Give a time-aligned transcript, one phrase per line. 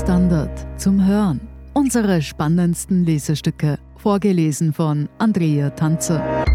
[0.00, 1.46] Standard zum Hören.
[1.74, 6.46] Unsere spannendsten Lesestücke, vorgelesen von Andrea Tanzer.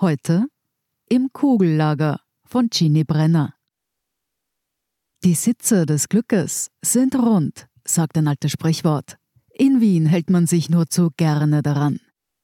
[0.00, 0.46] Heute
[1.08, 3.54] im Kugellager von Ginny Brenner.
[5.22, 9.18] Die Sitze des Glückes sind rund, sagt ein altes Sprichwort.
[9.52, 12.00] In Wien hält man sich nur zu gerne daran.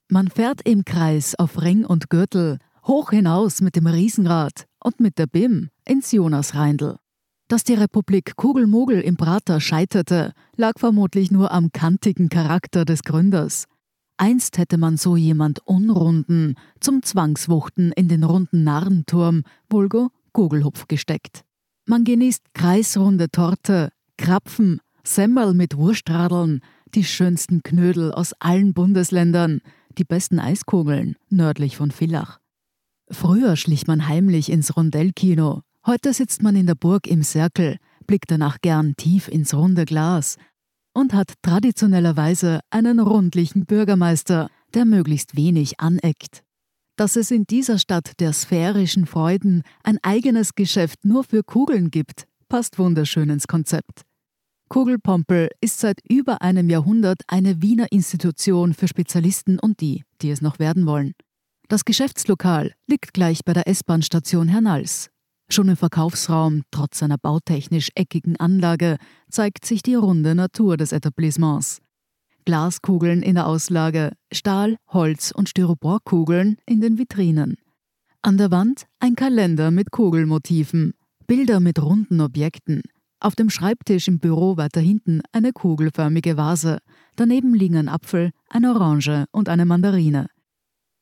[0.07, 5.17] Man fährt im Kreis auf Ring und Gürtel, hoch hinaus mit dem Riesenrad und mit
[5.17, 6.99] der BIM ins Jonasreindl.
[7.47, 13.65] Dass die Republik Kugelmogel im Prater scheiterte, lag vermutlich nur am kantigen Charakter des Gründers.
[14.17, 21.43] Einst hätte man so jemand Unrunden zum Zwangswuchten in den runden Narrenturm, vulgo Kugelhupf gesteckt.
[21.85, 26.59] Man genießt kreisrunde Torte, Krapfen, Semmel mit Wurstradeln,
[26.95, 29.61] die schönsten Knödel aus allen Bundesländern,
[29.97, 32.39] die besten Eiskugeln nördlich von Villach.
[33.09, 38.29] Früher schlich man heimlich ins Rondellkino, heute sitzt man in der Burg im Cerkel, blickt
[38.29, 40.35] danach gern tief ins runde Glas
[40.93, 46.43] und hat traditionellerweise einen rundlichen Bürgermeister, der möglichst wenig aneckt.
[46.97, 52.25] Dass es in dieser Stadt der sphärischen Freuden ein eigenes Geschäft nur für Kugeln gibt,
[52.49, 54.01] passt wunderschön ins Konzept.
[54.69, 60.41] Kugelpompel ist seit über einem Jahrhundert eine Wiener Institution für Spezialisten und die, die es
[60.41, 61.13] noch werden wollen.
[61.69, 65.09] Das Geschäftslokal liegt gleich bei der S-Bahn-Station Hernals.
[65.49, 68.97] Schon im Verkaufsraum, trotz seiner bautechnisch eckigen Anlage,
[69.29, 71.81] zeigt sich die runde Natur des Etablissements.
[72.45, 77.57] Glaskugeln in der Auslage, Stahl, Holz und Styroporkugeln in den Vitrinen.
[78.21, 80.93] An der Wand ein Kalender mit Kugelmotiven,
[81.27, 82.81] Bilder mit runden Objekten.
[83.19, 86.79] Auf dem Schreibtisch im Büro weiter hinten eine kugelförmige Vase.
[87.15, 90.27] Daneben liegen ein Apfel, eine Orange und eine Mandarine.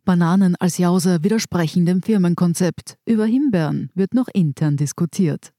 [0.05, 2.97] Bananen als Jause widersprechen dem Firmenkonzept.
[3.05, 5.51] Über Himbeeren wird noch intern diskutiert.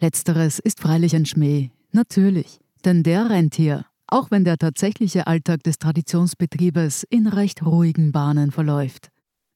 [0.00, 1.70] Letzteres ist freilich ein Schmäh.
[1.92, 2.58] Natürlich.
[2.84, 8.50] Denn der rennt hier, auch wenn der tatsächliche Alltag des Traditionsbetriebes in recht ruhigen Bahnen
[8.50, 9.10] verläuft.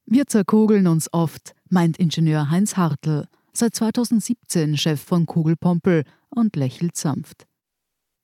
[0.05, 6.95] Wir zerkugeln uns oft, meint Ingenieur Heinz Hartl, seit 2017 Chef von Kugelpompel und lächelt
[6.95, 7.45] sanft.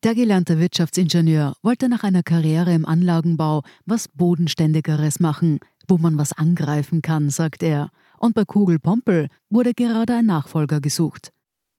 [0.03, 6.33] Der gelernte Wirtschaftsingenieur wollte nach einer Karriere im Anlagenbau was Bodenständigeres machen, wo man was
[6.33, 7.89] angreifen kann, sagt er.
[8.19, 11.31] Und bei Kugelpompel wurde gerade ein Nachfolger gesucht.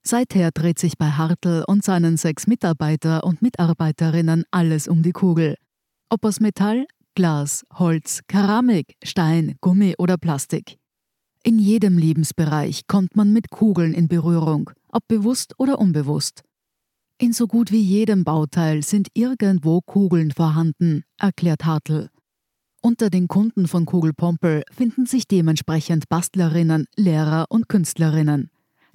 [0.03, 5.55] Seither dreht sich bei Hartl und seinen sechs Mitarbeiter und Mitarbeiterinnen alles um die Kugel.
[6.09, 10.77] Ob aus Metall, Glas, Holz, Keramik, Stein, Gummi oder Plastik.
[11.43, 16.43] In jedem Lebensbereich kommt man mit Kugeln in Berührung, ob bewusst oder unbewusst.
[17.17, 22.09] In so gut wie jedem Bauteil sind irgendwo Kugeln vorhanden, erklärt Hartl.
[22.81, 28.49] Unter den Kunden von Kugelpompel finden sich dementsprechend Bastlerinnen, Lehrer und Künstlerinnen.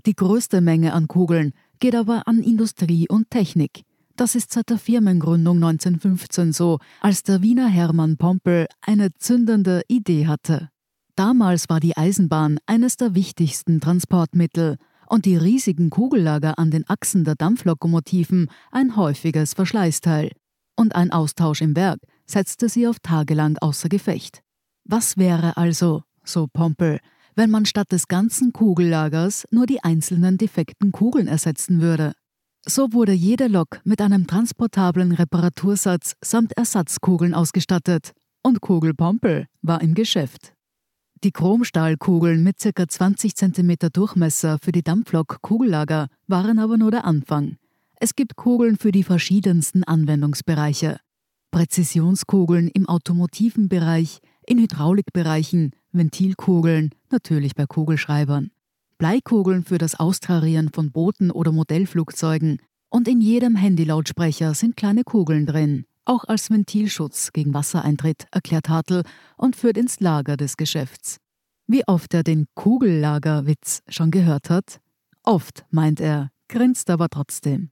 [0.06, 3.82] Die größte Menge an Kugeln geht aber an Industrie und Technik.
[4.16, 10.26] Das ist seit der Firmengründung 1915 so, als der Wiener Hermann Pompel eine zündende Idee
[10.28, 10.70] hatte.
[11.14, 14.78] Damals war die Eisenbahn eines der wichtigsten Transportmittel
[15.08, 20.30] und die riesigen Kugellager an den Achsen der Dampflokomotiven ein häufiges Verschleißteil.
[20.76, 24.42] Und ein Austausch im Werk setzte sie auf tagelang außer Gefecht.
[24.84, 27.00] Was wäre also, so Pompel,
[27.34, 32.12] wenn man statt des ganzen Kugellagers nur die einzelnen defekten Kugeln ersetzen würde?
[32.66, 39.94] So wurde jede Lok mit einem transportablen Reparatursatz samt Ersatzkugeln ausgestattet und Kugelpompel war im
[39.94, 40.54] Geschäft.
[41.24, 42.88] Die Chromstahlkugeln mit ca.
[42.88, 47.56] 20 cm Durchmesser für die Dampflok-Kugellager waren aber nur der Anfang.
[47.96, 50.98] Es gibt Kugeln für die verschiedensten Anwendungsbereiche.
[51.54, 58.50] Präzisionskugeln im automotiven Bereich, in Hydraulikbereichen, Ventilkugeln, natürlich bei Kugelschreibern,
[58.98, 62.58] Bleikugeln für das Austrarieren von Booten oder Modellflugzeugen
[62.90, 69.04] und in jedem Handylautsprecher sind kleine Kugeln drin, auch als Ventilschutz gegen Wassereintritt, erklärt Hartl
[69.36, 71.18] und führt ins Lager des Geschäfts.
[71.68, 74.80] Wie oft er den Kugellagerwitz schon gehört hat?
[75.22, 77.70] Oft, meint er, grinst aber trotzdem.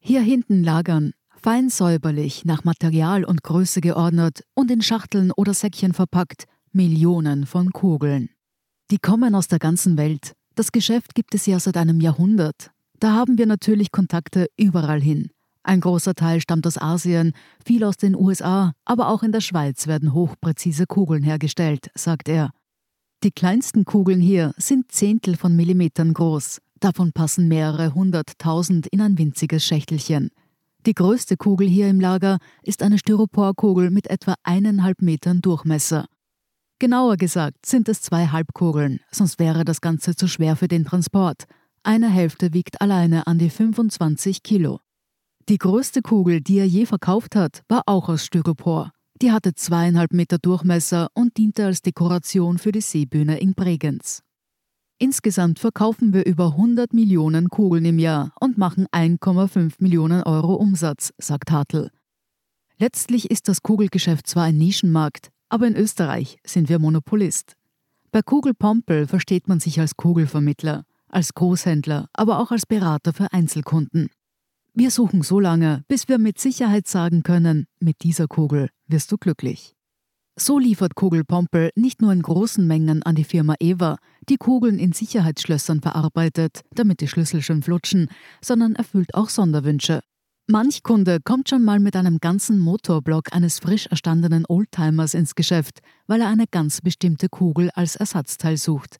[0.00, 5.92] Hier hinten lagern fein säuberlich nach Material und Größe geordnet und in Schachteln oder Säckchen
[5.92, 8.30] verpackt, Millionen von Kugeln.
[8.90, 10.32] Die kommen aus der ganzen Welt.
[10.54, 12.70] Das Geschäft gibt es ja seit einem Jahrhundert.
[12.98, 15.30] Da haben wir natürlich Kontakte überall hin.
[15.62, 17.32] Ein großer Teil stammt aus Asien,
[17.64, 22.50] viel aus den USA, aber auch in der Schweiz werden hochpräzise Kugeln hergestellt, sagt er.
[23.24, 26.60] Die kleinsten Kugeln hier sind Zehntel von Millimetern groß.
[26.78, 30.30] Davon passen mehrere hunderttausend in ein winziges Schächtelchen.
[30.86, 36.06] Die größte Kugel hier im Lager ist eine Styroporkugel mit etwa eineinhalb Metern Durchmesser.
[36.78, 41.46] Genauer gesagt sind es zwei Halbkugeln, sonst wäre das Ganze zu schwer für den Transport.
[41.82, 44.78] Eine Hälfte wiegt alleine an die 25 Kilo.
[45.48, 48.92] Die größte Kugel, die er je verkauft hat, war auch aus Styropor.
[49.20, 54.22] Die hatte zweieinhalb Meter Durchmesser und diente als Dekoration für die Seebühne in Bregenz.
[54.98, 61.12] Insgesamt verkaufen wir über 100 Millionen Kugeln im Jahr und machen 1,5 Millionen Euro Umsatz,
[61.18, 61.90] sagt Hartl.
[62.78, 67.56] Letztlich ist das Kugelgeschäft zwar ein Nischenmarkt, aber in Österreich sind wir Monopolist.
[68.10, 73.30] Bei Kugel Pompel versteht man sich als Kugelvermittler, als Großhändler, aber auch als Berater für
[73.34, 74.08] Einzelkunden.
[74.72, 79.18] Wir suchen so lange, bis wir mit Sicherheit sagen können, mit dieser Kugel wirst du
[79.18, 79.76] glücklich.
[80.38, 83.96] So liefert Kugel Pompel nicht nur in großen Mengen an die Firma Eva,
[84.28, 88.08] die Kugeln in Sicherheitsschlössern verarbeitet, damit die Schlüssel schön flutschen,
[88.40, 90.00] sondern erfüllt auch Sonderwünsche.
[90.48, 95.80] Manch Kunde kommt schon mal mit einem ganzen Motorblock eines frisch erstandenen Oldtimers ins Geschäft,
[96.06, 98.98] weil er eine ganz bestimmte Kugel als Ersatzteil sucht.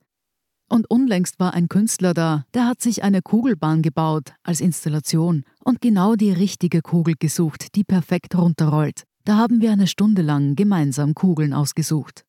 [0.68, 5.80] Und unlängst war ein Künstler da, der hat sich eine Kugelbahn gebaut als Installation und
[5.80, 9.04] genau die richtige Kugel gesucht, die perfekt runterrollt.
[9.24, 12.24] Da haben wir eine Stunde lang gemeinsam Kugeln ausgesucht.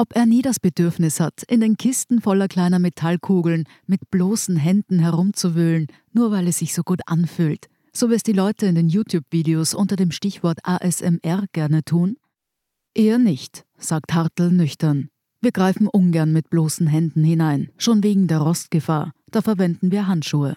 [0.00, 5.00] Ob er nie das Bedürfnis hat, in den Kisten voller kleiner Metallkugeln mit bloßen Händen
[5.00, 8.88] herumzuwühlen, nur weil es sich so gut anfühlt, so wie es die Leute in den
[8.88, 12.16] YouTube-Videos unter dem Stichwort ASMR gerne tun?
[12.94, 15.08] Eher nicht, sagt Hartl nüchtern.
[15.40, 19.10] Wir greifen ungern mit bloßen Händen hinein, schon wegen der Rostgefahr.
[19.32, 20.54] Da verwenden wir Handschuhe.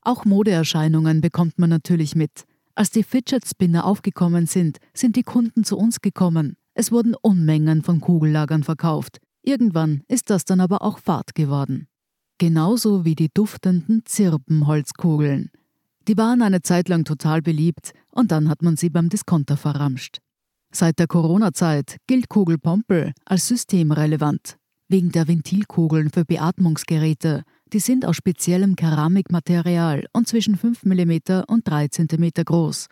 [0.00, 2.46] Auch Modeerscheinungen bekommt man natürlich mit.
[2.74, 6.56] Als die Fidget Spinner aufgekommen sind, sind die Kunden zu uns gekommen.
[6.78, 9.18] Es wurden Unmengen von Kugellagern verkauft.
[9.42, 11.88] Irgendwann ist das dann aber auch Fahrt geworden.
[12.36, 15.50] Genauso wie die duftenden Zirpenholzkugeln.
[16.06, 20.18] Die waren eine Zeit lang total beliebt und dann hat man sie beim Diskonter verramscht.
[20.70, 24.58] Seit der Corona-Zeit gilt Kugelpompel als systemrelevant.
[24.88, 27.44] Wegen der Ventilkugeln für Beatmungsgeräte.
[27.72, 32.88] Die sind aus speziellem Keramikmaterial und zwischen 5 mm und 3 cm groß.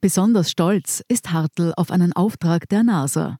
[0.00, 3.38] Besonders stolz ist Hartl auf einen Auftrag der NASA.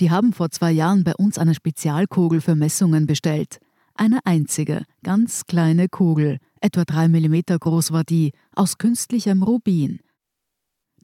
[0.00, 3.58] Die haben vor zwei Jahren bei uns eine Spezialkugel für Messungen bestellt.
[3.94, 10.00] Eine einzige, ganz kleine Kugel, etwa 3 mm groß war die, aus künstlichem Rubin.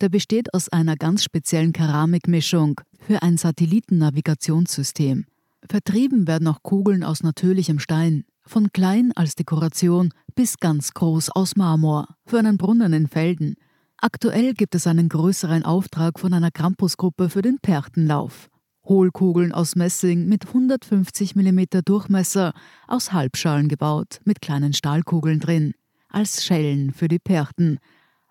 [0.01, 5.27] Der besteht aus einer ganz speziellen Keramikmischung für ein Satellitennavigationssystem.
[5.69, 11.57] Vertrieben werden auch Kugeln aus natürlichem Stein, von klein als Dekoration bis ganz groß aus
[11.57, 13.57] Marmor, für einen Brunnen in Felden.
[14.01, 18.49] Aktuell gibt es einen größeren Auftrag von einer Krampusgruppe für den Perchtenlauf.
[18.85, 22.53] Hohlkugeln aus Messing mit 150 mm Durchmesser,
[22.87, 25.75] aus Halbschalen gebaut, mit kleinen Stahlkugeln drin,
[26.09, 27.79] als Schellen für die Perchten,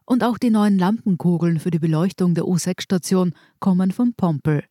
[0.05, 4.63] und auch die neuen Lampenkugeln für die Beleuchtung der U6-Station kommen vom Pompel.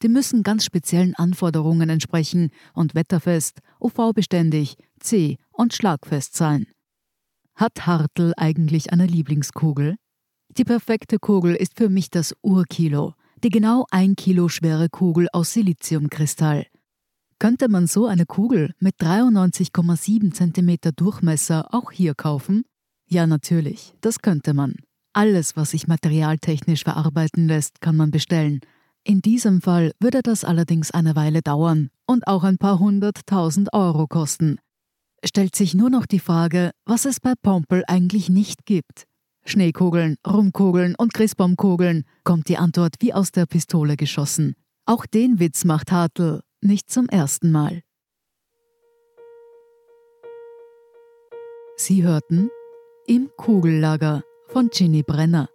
[0.00, 6.66] Die müssen ganz speziellen Anforderungen entsprechen und wetterfest, UV-beständig, C- und schlagfest sein.
[7.56, 9.96] Hat Hartl eigentlich eine Lieblingskugel?
[10.58, 13.12] Die perfekte Kugel ist für mich das Urkilo,
[13.44, 16.64] die genau ein Kilo schwere Kugel aus Siliziumkristall.
[17.38, 22.64] Könnte man so eine Kugel mit 93,7 cm Durchmesser auch hier kaufen?
[23.06, 24.76] Ja, natürlich, das könnte man.
[25.12, 28.60] Alles, was sich materialtechnisch verarbeiten lässt, kann man bestellen.
[29.04, 34.06] In diesem Fall würde das allerdings eine Weile dauern und auch ein paar hunderttausend Euro
[34.06, 34.58] kosten.
[35.22, 39.04] Stellt sich nur noch die Frage, was es bei Pompel eigentlich nicht gibt.
[39.48, 44.54] Schneekugeln, Rumkugeln und Christbaumkugeln, kommt die Antwort wie aus der Pistole geschossen.
[44.84, 47.82] Auch den Witz macht Hartl, nicht zum ersten Mal.
[51.76, 52.50] Sie hörten
[53.06, 55.48] im Kugellager von Ginny Brenner.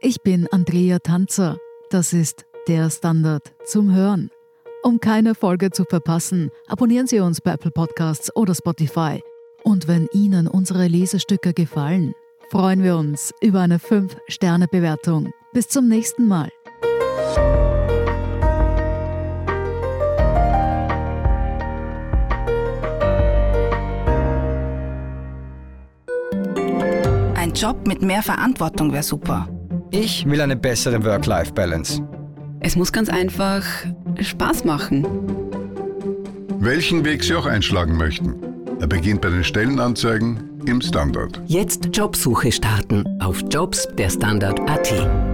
[0.00, 1.58] Ich bin Andrea Tanzer.
[1.90, 4.30] Das ist der Standard zum Hören.
[4.84, 9.20] Um keine Folge zu verpassen, abonnieren Sie uns bei Apple Podcasts oder Spotify.
[9.64, 12.14] Und wenn Ihnen unsere Lesestücke gefallen,
[12.50, 15.32] freuen wir uns über eine 5-Sterne-Bewertung.
[15.52, 16.48] Bis zum nächsten Mal.
[27.58, 29.48] Job mit mehr Verantwortung wäre super.
[29.90, 32.00] Ich will eine bessere Work-Life-Balance.
[32.60, 33.64] Es muss ganz einfach
[34.20, 35.04] Spaß machen.
[36.60, 38.36] Welchen Weg Sie auch einschlagen möchten.
[38.78, 41.40] Er beginnt bei den Stellenanzeigen im Standard.
[41.46, 45.27] Jetzt Jobsuche starten auf Jobs der Standard.at.